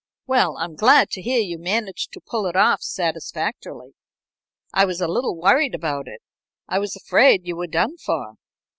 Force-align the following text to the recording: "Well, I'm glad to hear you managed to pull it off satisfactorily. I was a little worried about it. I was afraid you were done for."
"Well, 0.25 0.57
I'm 0.57 0.73
glad 0.73 1.11
to 1.11 1.21
hear 1.21 1.39
you 1.41 1.59
managed 1.59 2.11
to 2.13 2.21
pull 2.21 2.47
it 2.47 2.55
off 2.55 2.81
satisfactorily. 2.81 3.93
I 4.73 4.83
was 4.83 4.99
a 4.99 5.07
little 5.07 5.39
worried 5.39 5.75
about 5.75 6.07
it. 6.07 6.21
I 6.67 6.79
was 6.79 6.95
afraid 6.95 7.45
you 7.45 7.55
were 7.55 7.67
done 7.67 7.97
for." 7.99 8.33